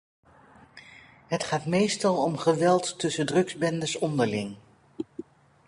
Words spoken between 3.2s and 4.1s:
drugsbendes